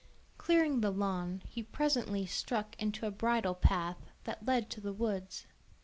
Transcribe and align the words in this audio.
Clearing 0.39 0.81
the 0.81 0.89
lawn, 0.89 1.43
he 1.45 1.61
presently 1.61 2.25
struck 2.25 2.75
into 2.81 3.05
a 3.05 3.11
bridle 3.11 3.53
path 3.53 3.99
that 4.23 4.47
led 4.47 4.67
to 4.71 4.81
the 4.81 4.93
woods. 4.93 5.45